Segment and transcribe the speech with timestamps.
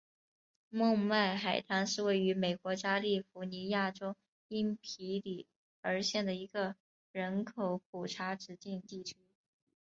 [0.71, 4.15] 孟买海滩是位于美国加利福尼亚州
[4.47, 5.45] 因皮里
[5.81, 6.75] 尔县的一个
[7.11, 9.15] 人口普查指定地区。